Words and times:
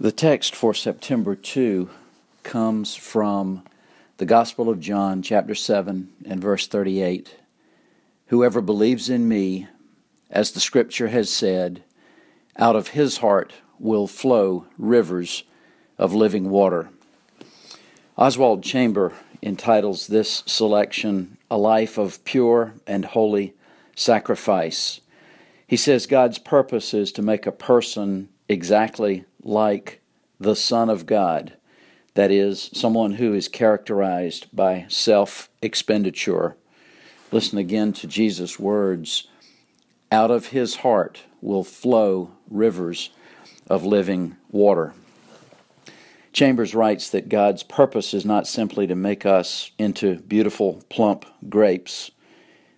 The 0.00 0.10
text 0.10 0.56
for 0.56 0.74
September 0.74 1.36
2 1.36 1.88
comes 2.42 2.96
from 2.96 3.62
the 4.16 4.26
Gospel 4.26 4.68
of 4.68 4.80
John, 4.80 5.22
chapter 5.22 5.54
7, 5.54 6.08
and 6.24 6.40
verse 6.40 6.66
38. 6.66 7.36
Whoever 8.26 8.60
believes 8.60 9.08
in 9.08 9.28
me, 9.28 9.68
as 10.28 10.50
the 10.50 10.58
Scripture 10.58 11.08
has 11.08 11.30
said, 11.30 11.84
out 12.56 12.74
of 12.74 12.88
his 12.88 13.18
heart 13.18 13.52
will 13.78 14.08
flow 14.08 14.66
rivers 14.76 15.44
of 15.96 16.12
living 16.12 16.50
water. 16.50 16.88
Oswald 18.18 18.64
Chambers 18.64 19.12
entitles 19.42 20.08
this 20.08 20.42
selection 20.44 21.38
A 21.52 21.56
Life 21.56 21.98
of 21.98 22.24
Pure 22.24 22.74
and 22.84 23.04
Holy 23.04 23.54
Sacrifice. 23.94 25.00
He 25.68 25.76
says 25.76 26.06
God's 26.06 26.40
purpose 26.40 26.92
is 26.94 27.12
to 27.12 27.22
make 27.22 27.46
a 27.46 27.52
person 27.52 28.28
exactly 28.48 29.24
like 29.42 30.00
the 30.38 30.56
Son 30.56 30.88
of 30.90 31.06
God, 31.06 31.54
that 32.14 32.30
is, 32.30 32.70
someone 32.72 33.14
who 33.14 33.34
is 33.34 33.48
characterized 33.48 34.46
by 34.52 34.86
self 34.88 35.48
expenditure. 35.62 36.56
Listen 37.32 37.58
again 37.58 37.92
to 37.94 38.06
Jesus' 38.06 38.58
words 38.58 39.28
Out 40.12 40.30
of 40.30 40.48
his 40.48 40.76
heart 40.76 41.22
will 41.40 41.64
flow 41.64 42.30
rivers 42.48 43.10
of 43.68 43.84
living 43.84 44.36
water. 44.50 44.94
Chambers 46.32 46.74
writes 46.74 47.10
that 47.10 47.28
God's 47.28 47.62
purpose 47.62 48.12
is 48.12 48.24
not 48.24 48.48
simply 48.48 48.88
to 48.88 48.96
make 48.96 49.24
us 49.24 49.70
into 49.78 50.16
beautiful, 50.16 50.82
plump 50.88 51.24
grapes, 51.48 52.10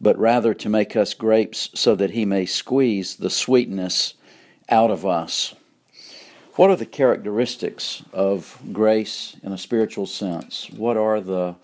but 0.00 0.16
rather 0.16 0.54
to 0.54 0.68
make 0.68 0.94
us 0.94 1.14
grapes 1.14 1.68
so 1.74 1.96
that 1.96 2.12
he 2.12 2.24
may 2.24 2.46
squeeze 2.46 3.16
the 3.16 3.28
sweetness 3.28 4.14
out 4.70 4.90
of 4.90 5.04
us. 5.04 5.54
What 6.54 6.70
are 6.70 6.76
the 6.76 6.86
characteristics 6.86 8.02
of 8.12 8.60
grace 8.72 9.36
in 9.42 9.52
a 9.52 9.58
spiritual 9.58 10.06
sense? 10.06 10.68
What 10.70 10.96
are 10.96 11.20
the 11.20 11.56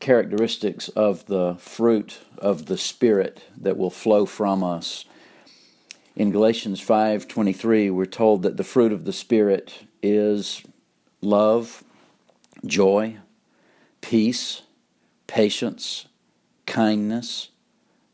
characteristics 0.00 0.88
of 0.90 1.26
the 1.26 1.56
fruit 1.58 2.20
of 2.38 2.66
the 2.66 2.78
spirit 2.78 3.44
that 3.56 3.76
will 3.76 3.90
flow 3.90 4.26
from 4.26 4.62
us? 4.62 5.04
In 6.16 6.30
Galatians 6.30 6.80
5:23 6.80 7.90
we're 7.90 8.04
told 8.04 8.42
that 8.42 8.56
the 8.56 8.64
fruit 8.64 8.92
of 8.92 9.04
the 9.04 9.12
spirit 9.12 9.84
is 10.02 10.62
love, 11.22 11.84
joy, 12.66 13.16
peace, 14.00 14.62
patience, 15.26 16.06
kindness, 16.66 17.50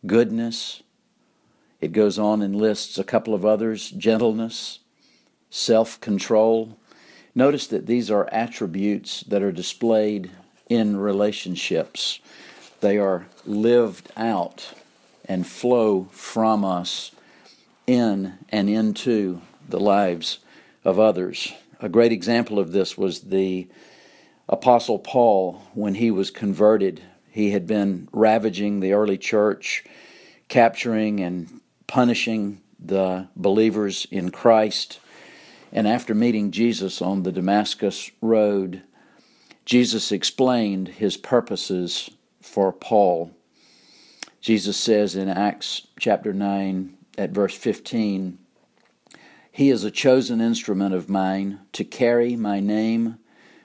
goodness. 0.04 0.82
It 1.80 1.92
goes 1.92 2.18
on 2.18 2.42
and 2.42 2.56
lists 2.56 2.98
a 2.98 3.04
couple 3.04 3.34
of 3.34 3.44
others, 3.44 3.90
gentleness, 3.90 4.80
self 5.50 6.00
control. 6.00 6.78
Notice 7.34 7.66
that 7.66 7.86
these 7.86 8.10
are 8.10 8.28
attributes 8.32 9.20
that 9.24 9.42
are 9.42 9.52
displayed 9.52 10.30
in 10.68 10.96
relationships, 10.96 12.18
they 12.80 12.98
are 12.98 13.26
lived 13.44 14.10
out 14.16 14.74
and 15.26 15.46
flow 15.46 16.08
from 16.10 16.64
us 16.64 17.12
in 17.86 18.34
and 18.48 18.68
into 18.68 19.40
the 19.68 19.80
lives 19.80 20.38
of 20.84 20.98
others. 20.98 21.52
A 21.80 21.88
great 21.88 22.12
example 22.12 22.58
of 22.58 22.72
this 22.72 22.96
was 22.96 23.20
the 23.20 23.68
Apostle 24.48 24.98
Paul 24.98 25.62
when 25.74 25.94
he 25.94 26.10
was 26.10 26.30
converted. 26.30 27.02
He 27.30 27.50
had 27.50 27.66
been 27.66 28.08
ravaging 28.12 28.80
the 28.80 28.92
early 28.92 29.18
church, 29.18 29.84
capturing 30.48 31.20
and 31.20 31.60
punishing 31.86 32.60
the 32.78 33.28
believers 33.36 34.06
in 34.10 34.30
Christ. 34.30 35.00
And 35.72 35.86
after 35.86 36.14
meeting 36.14 36.50
Jesus 36.50 37.02
on 37.02 37.22
the 37.22 37.32
Damascus 37.32 38.10
Road, 38.20 38.82
Jesus 39.64 40.12
explained 40.12 40.88
his 40.88 41.16
purposes 41.16 42.10
for 42.40 42.72
Paul. 42.72 43.32
Jesus 44.40 44.76
says 44.76 45.16
in 45.16 45.28
Acts 45.28 45.88
chapter 45.98 46.32
9 46.32 46.96
at 47.18 47.30
verse 47.30 47.54
15, 47.56 48.38
He 49.50 49.70
is 49.70 49.82
a 49.82 49.90
chosen 49.90 50.40
instrument 50.40 50.94
of 50.94 51.08
mine 51.08 51.60
to 51.72 51.84
carry 51.84 52.36
my 52.36 52.60
name 52.60 53.18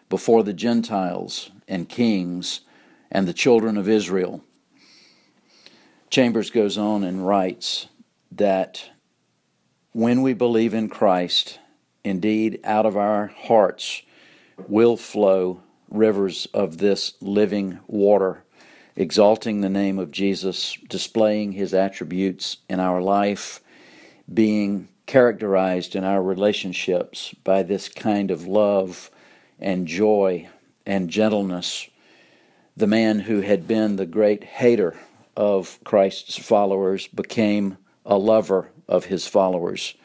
before 0.10 0.44
the 0.44 0.54
Gentiles 0.54 1.52
and 1.68 1.88
kings 1.88 2.62
and 3.12 3.28
the 3.28 3.34
children 3.34 3.78
of 3.78 3.88
Israel. 3.88 4.44
Chambers 6.10 6.50
goes 6.50 6.78
on 6.78 7.04
and 7.04 7.26
writes 7.26 7.88
that 8.32 8.90
when 9.92 10.22
we 10.22 10.34
believe 10.34 10.74
in 10.74 10.90
Christ, 10.90 11.60
Indeed, 12.04 12.60
out 12.64 12.86
of 12.86 12.98
our 12.98 13.28
hearts 13.28 14.02
will 14.68 14.98
flow 14.98 15.62
rivers 15.90 16.48
of 16.54 16.78
this 16.78 17.14
living 17.22 17.80
water, 17.88 18.44
exalting 18.96 19.62
the 19.62 19.70
name 19.70 20.00
of 20.00 20.12
Jesus, 20.12 20.78
displaying 20.90 21.52
his 21.52 21.74
attributes 21.74 22.58
in 22.70 22.80
our 22.80 23.02
life, 23.02 23.60
being 24.34 24.88
characterized 25.06 25.96
in 25.96 26.04
our 26.04 26.24
relationships 26.24 27.36
by 27.44 27.62
this 27.62 27.88
kind 27.88 28.32
of 28.32 28.48
love 28.48 29.12
and 29.60 29.88
joy 29.88 30.48
and 30.86 31.10
gentleness. 31.10 31.88
The 32.76 32.88
man 32.88 33.20
who 33.20 33.42
had 33.42 33.68
been 33.68 33.98
the 33.98 34.06
great 34.06 34.44
hater 34.44 34.98
of 35.36 35.80
Christ's 35.84 36.38
followers 36.38 37.08
became 37.08 37.78
a 38.06 38.18
lover 38.18 38.72
of 38.88 39.06
his 39.06 39.28
followers 39.28 39.96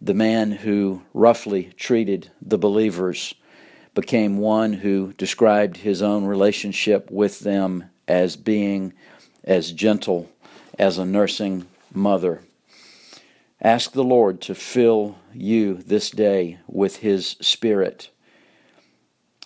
the 0.00 0.14
man 0.14 0.52
who 0.52 1.02
roughly 1.12 1.72
treated 1.76 2.30
the 2.40 2.58
believers 2.58 3.34
became 3.94 4.38
one 4.38 4.74
who 4.74 5.12
described 5.14 5.78
his 5.78 6.02
own 6.02 6.24
relationship 6.24 7.10
with 7.10 7.40
them 7.40 7.84
as 8.06 8.36
being 8.36 8.92
as 9.42 9.72
gentle 9.72 10.30
as 10.78 10.98
a 10.98 11.04
nursing 11.04 11.66
mother. 11.92 12.42
Ask 13.60 13.92
the 13.92 14.04
Lord 14.04 14.40
to 14.42 14.54
fill 14.54 15.18
you 15.34 15.74
this 15.74 16.10
day 16.10 16.58
with 16.68 16.98
His 16.98 17.30
Spirit, 17.40 18.10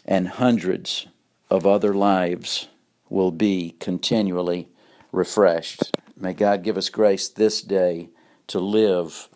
and 0.04 0.28
hundreds 0.28 1.06
of 1.48 1.66
other 1.66 1.94
lives 1.94 2.68
will 3.08 3.30
be 3.30 3.74
continually 3.80 4.68
refreshed. 5.12 5.96
May 6.16 6.32
God 6.34 6.62
give 6.62 6.76
us 6.76 6.88
grace 6.88 7.28
this 7.28 7.62
day 7.62 8.10
to 8.48 8.60
live 8.60 9.28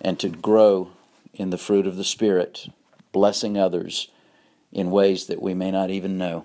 and 0.00 0.18
to 0.20 0.28
grow 0.28 0.90
in 1.34 1.50
the 1.50 1.58
fruit 1.58 1.86
of 1.86 1.96
the 1.96 2.04
Spirit, 2.04 2.68
blessing 3.12 3.56
others 3.56 4.08
in 4.72 4.90
ways 4.90 5.26
that 5.26 5.42
we 5.42 5.54
may 5.54 5.70
not 5.70 5.90
even 5.90 6.18
know. 6.18 6.44